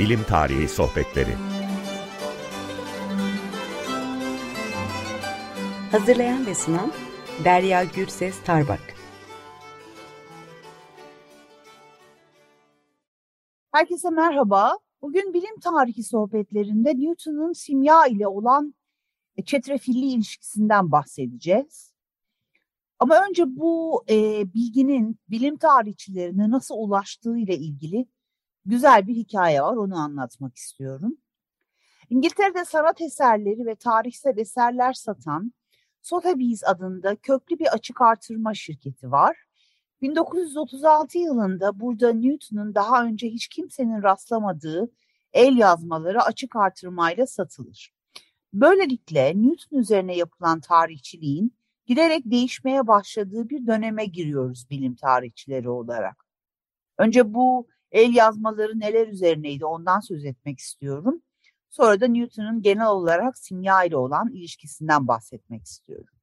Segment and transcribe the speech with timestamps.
[0.00, 1.34] Bilim Tarihi Sohbetleri
[5.92, 6.92] Hazırlayan ve sunan
[7.44, 8.80] Derya Gürses Tarbak
[13.72, 14.78] Herkese merhaba.
[15.02, 18.74] Bugün bilim tarihi sohbetlerinde Newton'un simya ile olan
[19.44, 21.94] çetrefilli ilişkisinden bahsedeceğiz.
[22.98, 28.06] Ama önce bu e, bilginin bilim tarihçilerine nasıl ulaştığı ile ilgili
[28.66, 29.76] güzel bir hikaye var.
[29.76, 31.16] Onu anlatmak istiyorum.
[32.10, 35.52] İngiltere'de sanat eserleri ve tarihsel eserler satan
[36.02, 39.36] Sotheby's adında köklü bir açık artırma şirketi var.
[40.02, 44.90] 1936 yılında burada Newton'un daha önce hiç kimsenin rastlamadığı
[45.32, 47.92] el yazmaları açık artırmayla satılır.
[48.52, 51.54] Böylelikle Newton üzerine yapılan tarihçiliğin
[51.86, 56.24] giderek değişmeye başladığı bir döneme giriyoruz bilim tarihçileri olarak.
[56.98, 61.22] Önce bu el yazmaları neler üzerineydi ondan söz etmek istiyorum.
[61.70, 66.14] Sonra da Newton'un genel olarak simya ile olan ilişkisinden bahsetmek istiyorum.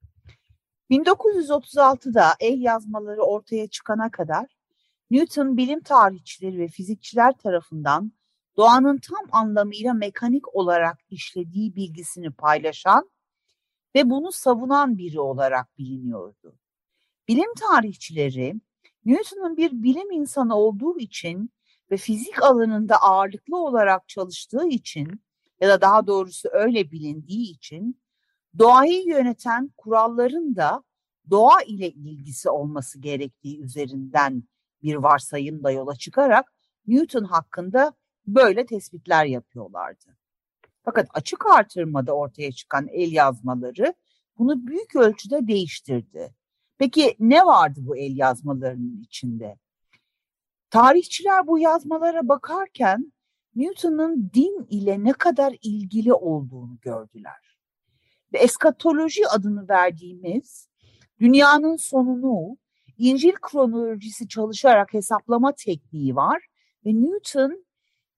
[0.91, 4.57] 1936'da el yazmaları ortaya çıkana kadar
[5.11, 8.11] Newton bilim tarihçileri ve fizikçiler tarafından
[8.57, 13.09] doğanın tam anlamıyla mekanik olarak işlediği bilgisini paylaşan
[13.95, 16.55] ve bunu savunan biri olarak biliniyordu.
[17.27, 18.55] Bilim tarihçileri
[19.05, 21.51] Newton'un bir bilim insanı olduğu için
[21.91, 25.21] ve fizik alanında ağırlıklı olarak çalıştığı için
[25.61, 28.01] ya da daha doğrusu öyle bilindiği için
[28.59, 30.83] doğayı yöneten kuralların da
[31.29, 34.43] doğa ile ilgisi olması gerektiği üzerinden
[34.83, 36.53] bir varsayımla yola çıkarak
[36.87, 37.93] Newton hakkında
[38.27, 40.17] böyle tespitler yapıyorlardı.
[40.83, 43.93] Fakat açık artırmada ortaya çıkan el yazmaları
[44.37, 46.35] bunu büyük ölçüde değiştirdi.
[46.77, 49.57] Peki ne vardı bu el yazmalarının içinde?
[50.69, 53.13] Tarihçiler bu yazmalara bakarken
[53.55, 57.57] Newton'un din ile ne kadar ilgili olduğunu gördüler.
[58.33, 60.69] Ve eskatoloji adını verdiğimiz
[61.19, 62.57] dünyanın sonunu
[62.97, 66.45] İncil kronolojisi çalışarak hesaplama tekniği var
[66.85, 67.65] ve Newton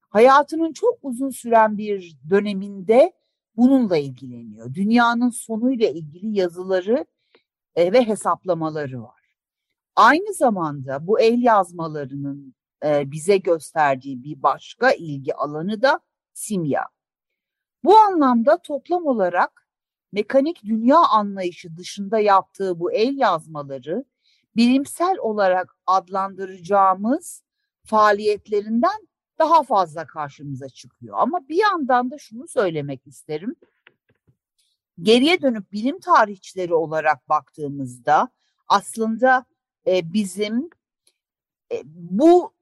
[0.10, 3.14] hayatının çok uzun süren bir döneminde
[3.58, 4.74] bununla ilgileniyor.
[4.74, 7.06] Dünyanın sonuyla ilgili yazıları
[7.76, 9.19] e, ve hesaplamaları var.
[10.00, 12.56] Aynı zamanda bu el yazmalarının
[12.86, 16.00] e, bize gösterdiği bir başka ilgi alanı da
[16.34, 16.86] simya.
[17.84, 19.68] Bu anlamda toplam olarak
[20.12, 24.06] mekanik dünya anlayışı dışında yaptığı bu el yazmaları
[24.56, 27.44] bilimsel olarak adlandıracağımız
[27.86, 29.08] faaliyetlerinden
[29.40, 31.16] daha fazla karşımıza çıkıyor.
[31.20, 33.56] Ama bir yandan da şunu söylemek isterim.
[35.02, 38.30] Geriye dönüp bilim tarihçileri olarak baktığımızda
[38.68, 39.46] aslında
[39.88, 40.70] e, bizim
[41.72, 42.54] e, bu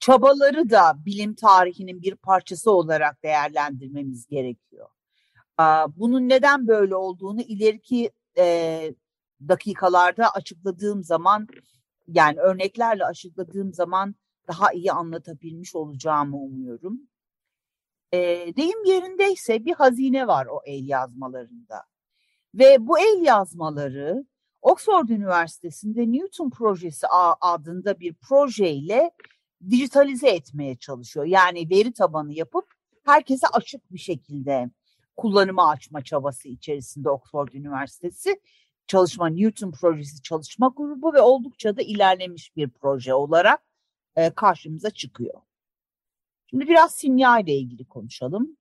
[0.00, 4.88] çabaları da bilim tarihinin bir parçası olarak değerlendirmemiz gerekiyor.
[5.96, 8.94] Bunun neden böyle olduğunu ileriki e,
[9.48, 11.48] dakikalarda açıkladığım zaman
[12.08, 14.14] yani örneklerle açıkladığım zaman
[14.48, 17.00] daha iyi anlatabilmiş olacağımı umuyorum.
[18.12, 18.18] E,
[18.56, 21.82] deyim yerindeyse bir hazine var o el yazmalarında.
[22.54, 24.24] Ve bu el yazmaları
[24.62, 27.06] Oxford Üniversitesi'nde Newton Projesi
[27.40, 29.10] adında bir projeyle
[29.70, 31.26] dijitalize etmeye çalışıyor.
[31.26, 32.64] Yani veri tabanı yapıp
[33.04, 34.70] herkese açık bir şekilde
[35.16, 38.40] kullanıma açma çabası içerisinde Oxford Üniversitesi
[38.86, 43.62] çalışma Newton projesi çalışma grubu ve oldukça da ilerlemiş bir proje olarak
[44.16, 45.40] e, karşımıza çıkıyor.
[46.46, 48.56] Şimdi biraz simya ile ilgili konuşalım.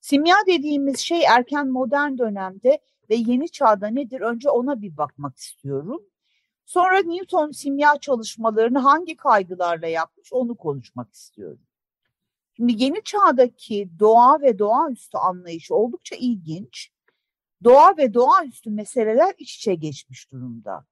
[0.00, 2.78] Simya dediğimiz şey erken modern dönemde
[3.10, 4.20] ve yeni çağda nedir?
[4.20, 6.02] Önce ona bir bakmak istiyorum.
[6.64, 11.66] Sonra Newton simya çalışmalarını hangi kaygılarla yapmış onu konuşmak istiyorum.
[12.56, 16.90] Şimdi yeni çağdaki doğa ve doğaüstü anlayışı oldukça ilginç.
[17.64, 20.86] Doğa ve doğaüstü meseleler iç içe geçmiş durumda.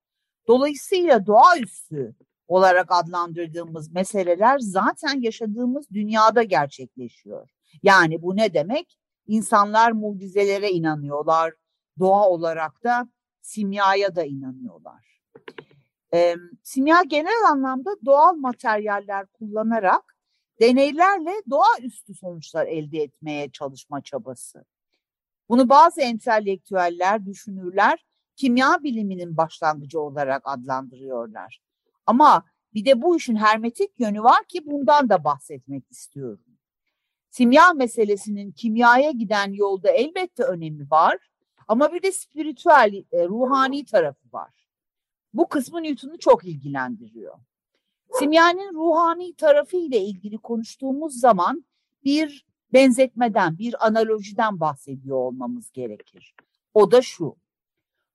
[0.49, 2.15] Dolayısıyla doğaüstü
[2.49, 7.51] olarak adlandırdığımız meseleler zaten yaşadığımız dünyada gerçekleşiyor.
[7.83, 8.99] Yani bu ne demek?
[9.27, 11.53] İnsanlar mucizelere inanıyorlar.
[11.99, 13.09] Doğa olarak da
[13.41, 15.21] simyaya da inanıyorlar.
[16.15, 20.17] E, simya genel anlamda doğal materyaller kullanarak
[20.61, 24.65] deneylerle doğaüstü sonuçlar elde etmeye çalışma çabası.
[25.49, 28.05] Bunu bazı entelektüeller, düşünürler
[28.37, 31.63] kimya biliminin başlangıcı olarak adlandırıyorlar.
[32.07, 32.45] Ama
[32.75, 36.59] bir de bu işin hermetik yönü var ki bundan da bahsetmek istiyorum.
[37.31, 41.19] Simya meselesinin kimyaya giden yolda elbette önemi var
[41.69, 44.69] ama bir de spiritüel, e, ruhani tarafı var.
[45.35, 47.39] Bu kısmı Newton'u çok ilgilendiriyor.
[48.11, 51.65] Simyanın ruhani tarafı ile ilgili konuştuğumuz zaman
[52.05, 56.35] bir benzetmeden, bir analojiden bahsediyor olmamız gerekir.
[56.75, 57.37] O da şu.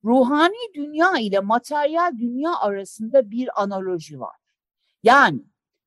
[0.03, 4.35] Ruhani dünya ile materyal dünya arasında bir analoji var.
[5.03, 5.41] Yani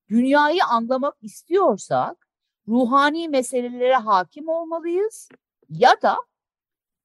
[0.09, 2.29] dünyayı anlamak istiyorsak
[2.69, 5.29] ruhani meselelere hakim olmalıyız
[5.71, 6.17] ya da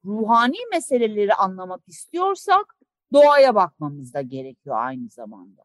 [0.06, 2.76] ruhani meseleleri anlamak istiyorsak
[3.14, 5.64] doğaya bakmamız da gerekiyor aynı zamanda.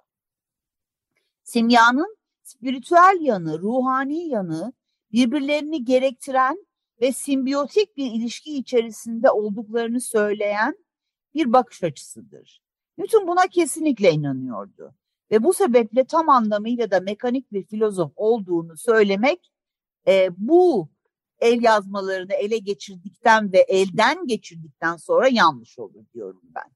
[1.43, 4.73] Simyanın spiritüel yanı, ruhani yanı
[5.13, 6.67] birbirlerini gerektiren
[7.01, 10.77] ve simbiyotik bir ilişki içerisinde olduklarını söyleyen
[11.35, 12.63] bir bakış açısıdır.
[12.99, 14.95] Newton buna kesinlikle inanıyordu
[15.31, 19.53] ve bu sebeple tam anlamıyla da mekanik bir filozof olduğunu söylemek
[20.07, 20.89] e, bu
[21.41, 26.73] el yazmalarını ele geçirdikten ve elden geçirdikten sonra yanlış olur diyorum ben.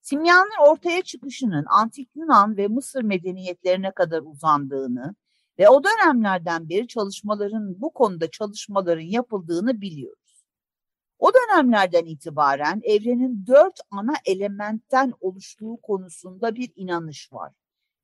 [0.00, 5.14] Simyanın ortaya çıkışının antik Yunan ve Mısır medeniyetlerine kadar uzandığını
[5.58, 10.44] ve o dönemlerden beri çalışmaların bu konuda çalışmaların yapıldığını biliyoruz.
[11.18, 17.52] O dönemlerden itibaren evrenin dört ana elementten oluştuğu konusunda bir inanış var.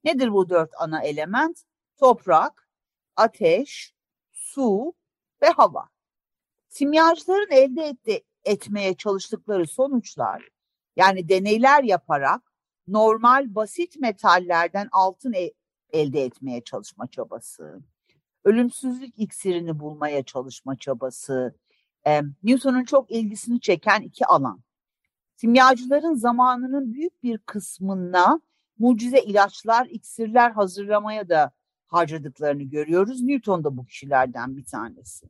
[0.05, 1.63] Nedir bu dört ana element?
[1.97, 2.69] Toprak,
[3.17, 3.95] ateş,
[4.33, 4.95] su
[5.43, 5.89] ve hava.
[6.69, 10.49] Simyacıların elde etti, etmeye çalıştıkları sonuçlar
[10.97, 12.53] yani deneyler yaparak
[12.89, 15.53] normal basit metallerden altın e
[15.93, 17.83] elde etmeye çalışma çabası,
[18.45, 21.55] ölümsüzlük iksirini bulmaya çalışma çabası,
[22.07, 24.61] e, Newton'un çok ilgisini çeken iki alan.
[25.37, 28.41] Simyacıların zamanının büyük bir kısmına
[28.79, 31.53] mucize ilaçlar, iksirler hazırlamaya da
[31.93, 33.21] harcadıklarını görüyoruz.
[33.21, 35.27] Newton da bu kişilerden bir tanesi.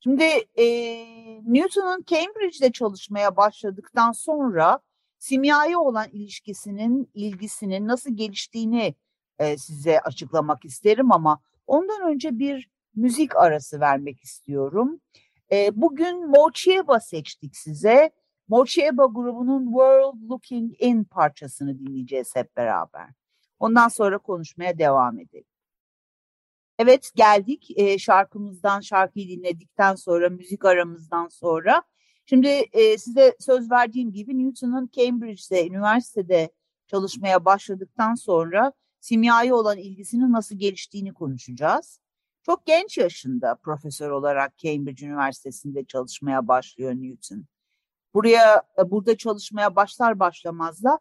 [0.00, 0.24] Şimdi
[0.58, 0.64] e,
[1.46, 4.80] Newton'un Cambridge'de çalışmaya başladıktan sonra
[5.18, 8.94] simyaya olan ilişkisinin, ilgisinin nasıl geliştiğini
[9.38, 15.00] e, size açıklamak isterim ama ondan önce bir müzik arası vermek istiyorum.
[15.52, 18.10] E, bugün Mochieba seçtik size.
[18.48, 23.08] Mochieba grubunun World Looking In parçasını dinleyeceğiz hep beraber.
[23.58, 25.44] Ondan sonra konuşmaya devam edelim.
[26.78, 31.82] Evet geldik e, şarkımızdan şarkıyı dinledikten sonra müzik aramızdan sonra.
[32.26, 36.50] Şimdi e, size söz verdiğim gibi Newton'un Cambridge'de üniversitede
[36.86, 42.00] çalışmaya başladıktan sonra simyaya olan ilgisinin nasıl geliştiğini konuşacağız.
[42.42, 47.44] Çok genç yaşında profesör olarak Cambridge Üniversitesi'nde çalışmaya başlıyor Newton.
[48.14, 50.98] Buraya e, burada çalışmaya başlar başlamaz da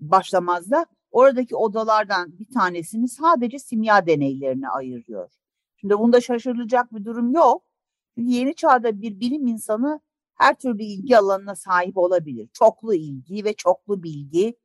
[0.00, 5.30] başlamaz da oradaki odalardan bir tanesini sadece simya deneylerine ayırıyor.
[5.76, 7.62] Şimdi bunda şaşırılacak bir durum yok.
[8.14, 10.00] Çünkü yeni çağda bir bilim insanı
[10.34, 12.48] her türlü ilgi alanına sahip olabilir.
[12.52, 14.56] Çoklu ilgi ve çoklu bilgi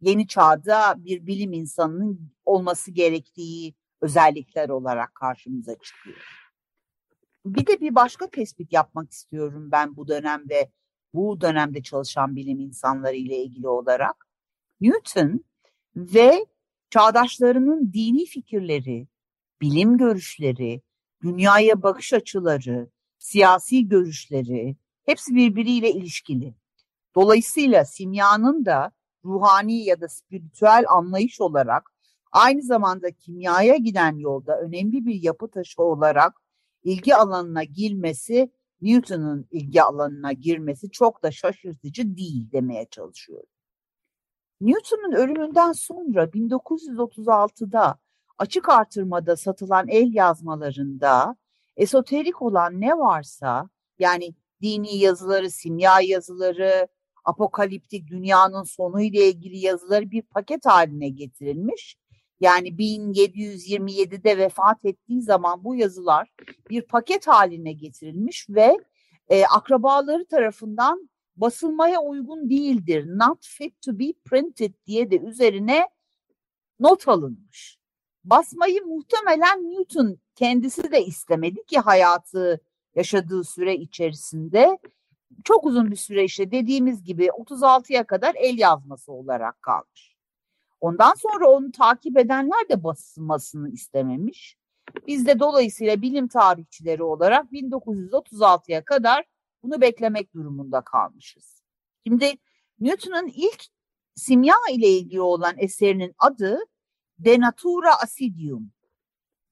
[0.00, 6.16] yeni çağda bir bilim insanının olması gerektiği özellikler olarak karşımıza çıkıyor.
[7.46, 10.72] Bir de bir başka tespit yapmak istiyorum ben bu dönemde,
[11.14, 14.26] bu dönemde çalışan bilim insanları ile ilgili olarak.
[14.80, 15.44] Newton
[15.96, 16.46] ve
[16.90, 19.08] çağdaşlarının dini fikirleri,
[19.60, 20.82] bilim görüşleri,
[21.22, 26.54] dünyaya bakış açıları, siyasi görüşleri hepsi birbiriyle ilişkili.
[27.14, 28.92] Dolayısıyla simyanın da
[29.24, 31.90] ruhani ya da spiritüel anlayış olarak
[32.32, 36.40] aynı zamanda kimyaya giden yolda önemli bir yapı taşı olarak
[36.82, 43.48] ilgi alanına girmesi, Newton'un ilgi alanına girmesi çok da şaşırtıcı değil demeye çalışıyorum.
[44.60, 47.98] Newton'un ölümünden sonra 1936'da
[48.38, 51.36] açık artırmada satılan el yazmalarında
[51.76, 56.88] esoterik olan ne varsa yani dini yazıları, simya yazıları,
[57.24, 61.96] apokaliptik dünyanın sonu ile ilgili yazıları bir paket haline getirilmiş.
[62.40, 66.28] Yani 1727'de vefat ettiği zaman bu yazılar
[66.70, 68.76] bir paket haline getirilmiş ve
[69.28, 73.04] e, akrabaları tarafından basılmaya uygun değildir.
[73.06, 75.88] Not fit to be printed diye de üzerine
[76.80, 77.78] not alınmış.
[78.24, 82.60] Basmayı muhtemelen Newton kendisi de istemedi ki hayatı
[82.94, 84.78] yaşadığı süre içerisinde
[85.44, 90.16] çok uzun bir süre işte dediğimiz gibi 36'ya kadar el yazması olarak kalmış.
[90.80, 94.56] Ondan sonra onu takip edenler de basılmasını istememiş.
[95.06, 99.24] Biz de dolayısıyla bilim tarihçileri olarak 1936'ya kadar
[99.62, 101.62] bunu beklemek durumunda kalmışız.
[102.06, 102.34] Şimdi
[102.80, 103.64] Newton'un ilk
[104.14, 106.58] simya ile ilgili olan eserinin adı
[107.18, 108.72] De Natura Acidium.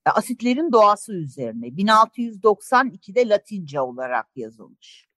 [0.05, 5.09] Asitlerin doğası üzerine 1692'de Latince olarak yazılmış.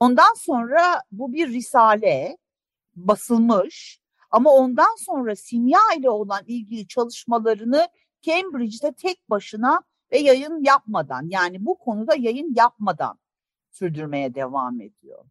[0.00, 2.38] Ondan sonra bu bir risale
[2.96, 7.88] basılmış ama ondan sonra simya ile olan ilgili çalışmalarını
[8.22, 9.82] Cambridge'de tek başına
[10.12, 13.18] ve yayın yapmadan yani bu konuda yayın yapmadan
[13.78, 15.24] sürdürmeye devam ediyor.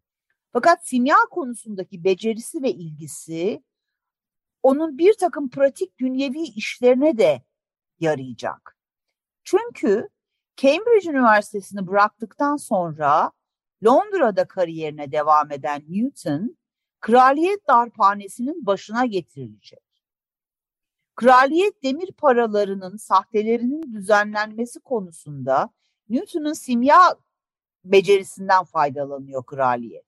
[0.53, 3.63] Fakat simya konusundaki becerisi ve ilgisi
[4.63, 7.41] onun bir takım pratik dünyevi işlerine de
[7.99, 8.77] yarayacak.
[9.43, 10.09] Çünkü
[10.57, 13.31] Cambridge Üniversitesi'ni bıraktıktan sonra
[13.85, 16.57] Londra'da kariyerine devam eden Newton,
[16.99, 19.79] kraliyet darphanesinin başına getirilecek.
[21.15, 25.69] Kraliyet demir paralarının sahtelerinin düzenlenmesi konusunda
[26.09, 27.15] Newton'un simya
[27.91, 30.05] becerisinden faydalanıyor kraliyet.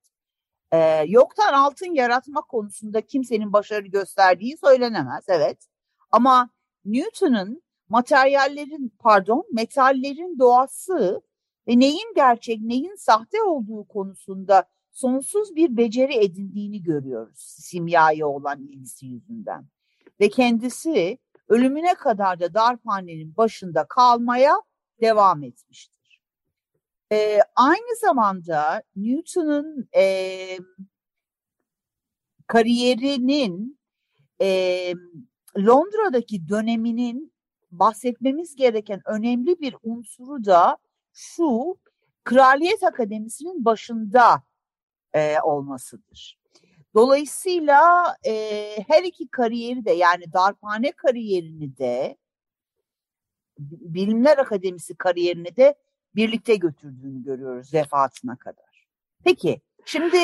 [0.71, 5.67] Ee, yoktan altın yaratma konusunda kimsenin başarı gösterdiği söylenemez, evet.
[6.12, 6.50] Ama
[6.86, 11.21] Newton'un materyallerin, pardon, metallerin doğası
[11.67, 19.05] ve neyin gerçek, neyin sahte olduğu konusunda sonsuz bir beceri edindiğini görüyoruz simyaya olan ilgisi
[19.05, 19.65] yüzünden.
[20.19, 21.17] Ve kendisi
[21.48, 24.53] ölümüne kadar da darphanenin başında kalmaya
[25.01, 25.98] devam etmiştir.
[27.11, 30.57] Ee, aynı zamanda Newton'un e,
[32.47, 33.79] kariyerinin
[34.41, 34.93] e,
[35.57, 37.33] Londra'daki döneminin
[37.71, 40.77] bahsetmemiz gereken önemli bir unsuru da
[41.13, 41.77] şu
[42.23, 44.43] Kraliyet Akademisi'nin başında
[45.13, 46.39] e, olmasıdır.
[46.93, 47.81] Dolayısıyla
[48.25, 48.33] e,
[48.87, 52.17] her iki kariyeri de yani darphane kariyerini de
[53.59, 55.75] Bilimler Akademisi kariyerini de
[56.19, 58.88] birlikte götürdüğünü görüyoruz vefatına kadar.
[59.23, 60.17] Peki şimdi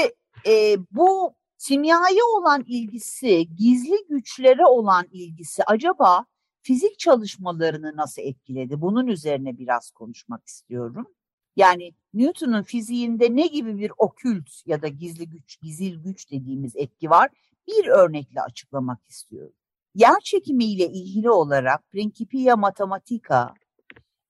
[0.47, 6.25] e, bu simyaya olan ilgisi, gizli güçlere olan ilgisi acaba
[6.61, 8.81] fizik çalışmalarını nasıl etkiledi?
[8.81, 11.07] Bunun üzerine biraz konuşmak istiyorum.
[11.55, 17.09] Yani Newton'un fiziğinde ne gibi bir okült ya da gizli güç, gizil güç dediğimiz etki
[17.09, 17.29] var?
[17.67, 19.55] Bir örnekle açıklamak istiyorum.
[19.93, 23.53] Yer çekimi ile ilgili olarak Principia Mathematica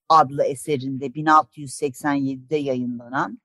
[0.09, 3.39] adlı eserinde 1687'de yayınlanan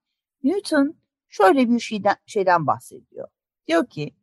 [0.45, 0.97] Newton
[1.29, 3.29] şöyle bir şeyden, şeyden bahsediyor.
[3.67, 4.15] Diyor ki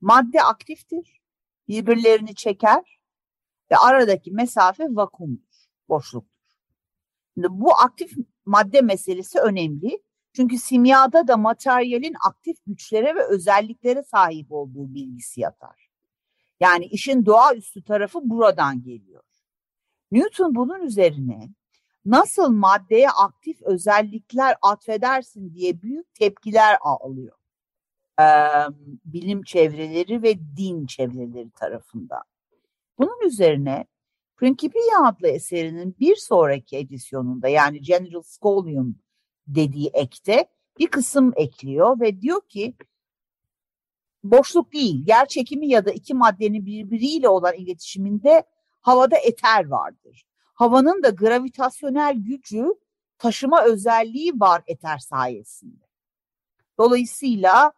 [0.00, 1.20] madde aktiftir,
[1.68, 3.00] birbirlerini çeker
[3.70, 6.34] ve aradaki mesafe vakumdur, boşluktur.
[7.34, 8.12] Şimdi bu aktif
[8.46, 10.02] madde meselesi önemli.
[10.32, 15.90] Çünkü simyada da materyalin aktif güçlere ve özelliklere sahip olduğu bilgisi yatar.
[16.60, 19.22] Yani işin doğaüstü tarafı buradan geliyor.
[20.10, 21.48] Newton bunun üzerine
[22.06, 27.36] nasıl maddeye aktif özellikler atfedersin diye büyük tepkiler alıyor.
[28.20, 28.24] Ee,
[29.04, 32.22] bilim çevreleri ve din çevreleri tarafından.
[32.98, 33.86] Bunun üzerine
[34.36, 38.98] Principia adlı eserinin bir sonraki edisyonunda yani General Scholium
[39.46, 40.46] dediği ekte
[40.78, 42.74] bir kısım ekliyor ve diyor ki
[44.24, 48.44] boşluk değil, yer çekimi ya da iki maddenin birbiriyle olan iletişiminde
[48.80, 50.24] havada eter vardır.
[50.54, 52.74] Havanın da gravitasyonel gücü
[53.18, 55.84] taşıma özelliği var eter sayesinde.
[56.78, 57.72] Dolayısıyla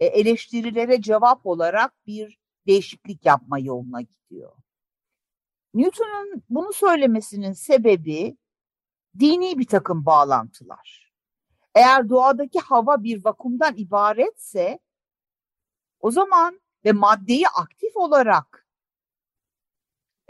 [0.00, 4.52] e, eleştirilere cevap olarak bir değişiklik yapma yoluna gidiyor.
[5.74, 8.36] Newton'un bunu söylemesinin sebebi
[9.18, 11.12] dini bir takım bağlantılar.
[11.74, 14.78] Eğer doğadaki hava bir vakumdan ibaretse
[16.00, 18.59] o zaman ve maddeyi aktif olarak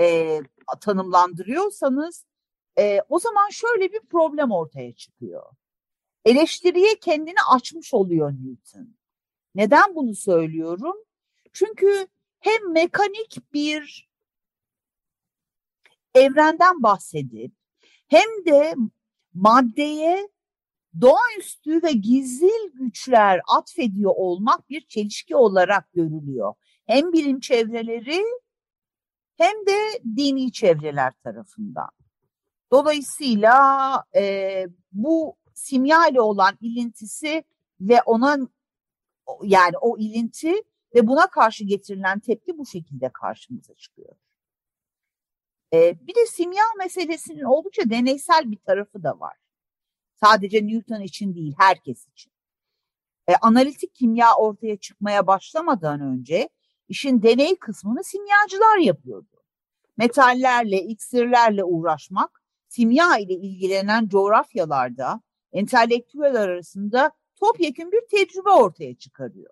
[0.00, 0.38] e,
[0.80, 2.25] tanımlandırıyorsanız
[2.78, 5.42] e, o zaman şöyle bir problem ortaya çıkıyor.
[6.25, 8.97] Eleştiriye kendini açmış oluyor Newton.
[9.54, 10.97] Neden bunu söylüyorum?
[11.52, 12.07] Çünkü
[12.40, 14.11] hem mekanik bir
[16.14, 17.52] evrenden bahsedip
[18.09, 18.75] hem de
[19.35, 20.28] maddeye
[21.00, 26.54] doğaüstü ve gizli güçler atfediyor olmak bir çelişki olarak görülüyor.
[26.87, 28.25] Hem bilim çevreleri
[29.40, 31.90] hem de dini çevreler tarafından.
[32.73, 37.44] Dolayısıyla e, bu simya ile olan ilintisi
[37.80, 38.38] ve ona
[39.42, 40.54] yani o ilinti
[40.94, 44.16] ve buna karşı getirilen tepki bu şekilde karşımıza çıkıyor.
[45.73, 49.37] E, bir de simya meselesinin oldukça deneysel bir tarafı da var.
[50.14, 52.32] Sadece Newton için değil, herkes için.
[53.28, 56.49] E, analitik kimya ortaya çıkmaya başlamadan önce
[56.90, 59.42] işin deney kısmını simyacılar yapıyordu.
[59.97, 65.20] Metallerle, iksirlerle uğraşmak, simya ile ilgilenen coğrafyalarda
[65.52, 69.50] entelektüel arasında topyekun bir tecrübe ortaya çıkarıyor.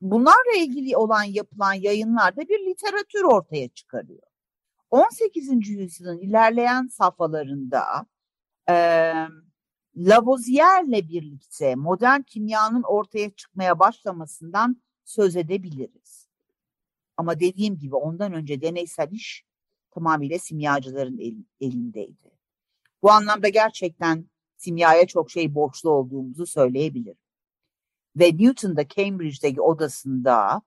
[0.00, 4.22] Bunlarla ilgili olan yapılan yayınlarda bir literatür ortaya çıkarıyor.
[4.90, 5.68] 18.
[5.68, 8.06] yüzyılın ilerleyen safhalarında
[8.68, 8.74] e,
[9.96, 16.19] Lavoisier'le birlikte modern kimyanın ortaya çıkmaya başlamasından söz edebiliriz.
[17.20, 19.44] Ama dediğim gibi ondan önce deneysel iş
[19.90, 22.30] tamamıyla simyacıların el, elindeydi.
[23.02, 27.18] Bu anlamda gerçekten simyaya çok şey borçlu olduğumuzu söyleyebilirim.
[28.16, 30.62] Ve Newton da Cambridge'deki odasında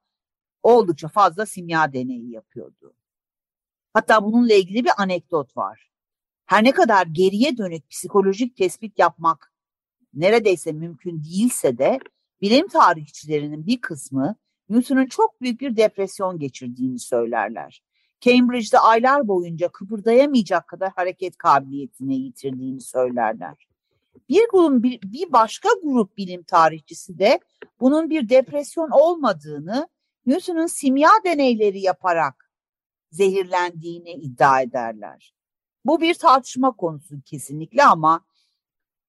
[0.63, 2.93] oldukça fazla simya deneyi yapıyordu.
[3.93, 5.91] Hatta bununla ilgili bir anekdot var.
[6.45, 9.53] Her ne kadar geriye dönük psikolojik tespit yapmak
[10.13, 11.99] neredeyse mümkün değilse de
[12.41, 14.35] bilim tarihçilerinin bir kısmı
[14.73, 17.83] Newton'un çok büyük bir depresyon geçirdiğini söylerler.
[18.21, 23.67] Cambridge'de aylar boyunca kıpırdayamayacak kadar hareket kabiliyetini yitirdiğini söylerler.
[24.29, 27.39] Bir, grup, bir, bir başka grup bilim tarihçisi de
[27.79, 29.87] bunun bir depresyon olmadığını
[30.25, 32.51] Newton'un simya deneyleri yaparak
[33.11, 35.33] zehirlendiğini iddia ederler.
[35.85, 38.25] Bu bir tartışma konusu kesinlikle ama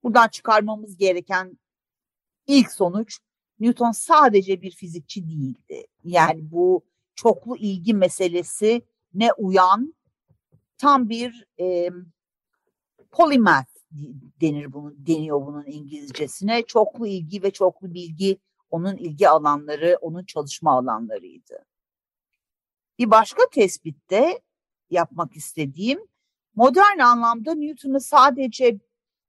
[0.02, 1.58] buradan çıkarmamız gereken
[2.46, 3.18] ilk sonuç
[3.60, 5.86] Newton sadece bir fizikçi değildi.
[6.04, 6.84] Yani bu
[7.14, 8.82] çoklu ilgi meselesi
[9.14, 9.94] ne uyan
[10.78, 11.90] tam bir e,
[13.10, 13.74] polymath
[14.40, 16.62] denir bunu deniyor bunun İngilizcesine.
[16.62, 18.38] Çoklu ilgi ve çoklu bilgi
[18.70, 21.64] onun ilgi alanları, onun çalışma alanlarıydı.
[22.98, 24.40] Bir başka tespitte
[24.90, 26.00] yapmak istediğim
[26.54, 28.78] modern anlamda Newton'u sadece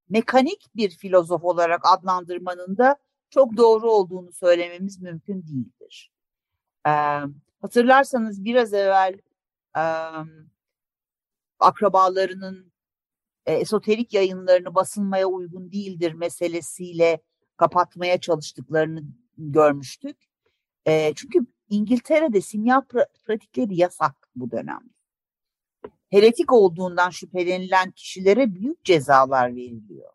[0.10, 2.96] mekanik bir filozof olarak adlandırmanın da
[3.36, 6.12] çok doğru olduğunu söylememiz mümkün değildir.
[7.62, 9.20] Hatırlarsanız biraz evvel
[11.60, 12.72] akrabalarının
[13.46, 17.22] e, esoterik yayınlarını basılmaya uygun değildir meselesiyle
[17.58, 19.04] kapatmaya çalıştıklarını
[19.38, 20.18] görmüştük.
[20.88, 21.39] E, çünkü
[21.70, 24.94] İngiltere'de simya pra pratikleri yasak bu dönemde.
[26.10, 30.14] Heretik olduğundan şüphelenilen kişilere büyük cezalar veriliyor.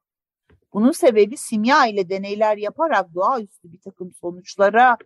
[0.73, 4.97] Bunun sebebi simya ile deneyler yaparak doğaüstü bir takım sonuçlara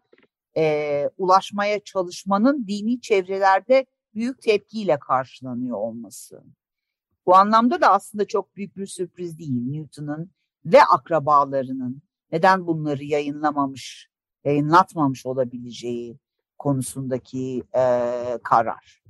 [0.56, 6.44] e, ulaşmaya çalışmanın dini çevrelerde büyük tepkiyle karşılanıyor olması.
[7.27, 10.31] Bu anlamda da aslında çok büyük bir sürpriz değil Newton'un
[10.64, 14.09] ve akrabalarının neden bunları yayınlamamış,
[14.44, 16.18] yayınlatmamış olabileceği
[16.59, 17.83] konusundaki e,
[18.42, 19.03] karar.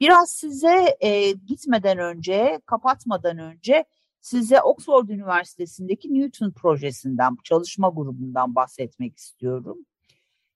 [0.00, 3.84] Biraz size e, gitmeden önce, kapatmadan önce
[4.20, 9.78] size Oxford Üniversitesi'ndeki Newton projesinden, çalışma grubundan bahsetmek istiyorum.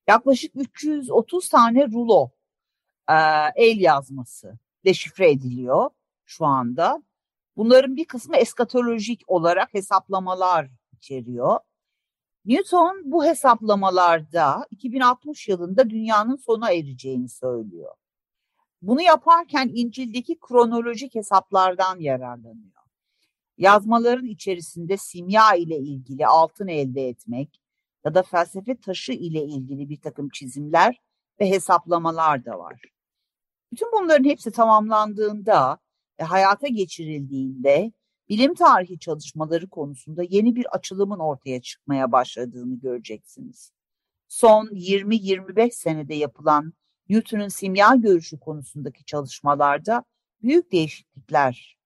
[0.08, 2.30] Yaklaşık 330 tane rulo
[3.08, 3.14] e,
[3.56, 5.90] el yazması deşifre ediliyor
[6.24, 7.02] şu anda.
[7.56, 11.58] Bunların bir kısmı eskatolojik olarak hesaplamalar içeriyor.
[12.44, 17.94] Newton bu hesaplamalarda 2060 yılında dünyanın sona ereceğini söylüyor.
[18.82, 22.79] Bunu yaparken İncil'deki kronolojik hesaplardan yararlanıyor.
[23.60, 27.60] Yazmaların içerisinde simya ile ilgili altın elde etmek
[28.04, 31.00] ya da felsefe taşı ile ilgili bir takım çizimler
[31.40, 32.82] ve hesaplamalar da var.
[33.72, 35.78] Bütün bunların hepsi tamamlandığında
[36.20, 37.92] ve hayata geçirildiğinde
[38.28, 43.72] bilim tarihi çalışmaları konusunda yeni bir açılımın ortaya çıkmaya başladığını göreceksiniz.
[44.28, 46.72] Son 20-25 senede yapılan
[47.08, 50.04] Newton'un simya görüşü konusundaki çalışmalarda
[50.42, 51.79] büyük değişiklikler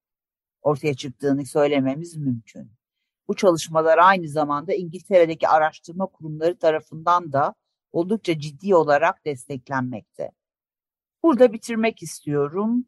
[0.65, 2.71] ortaya çıktığını söylememiz mümkün.
[3.29, 7.55] Bu çalışmalar aynı zamanda İngiltere'deki araştırma kurumları tarafından da
[7.93, 10.31] oldukça ciddi olarak desteklenmekte.
[11.23, 12.85] Burada bitirmek istiyorum.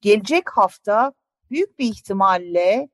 [0.00, 1.12] Gelecek hafta
[1.50, 2.88] büyük bir ihtimalle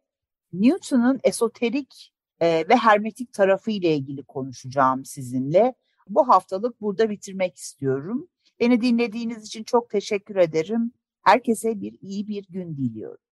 [0.53, 5.75] Newton'un esoterik e, ve hermetik tarafı ile ilgili konuşacağım sizinle.
[6.09, 8.29] Bu haftalık burada bitirmek istiyorum.
[8.61, 10.93] Beni dinlediğiniz için çok teşekkür ederim.
[11.23, 13.26] Herkese bir iyi bir gün diliyorum.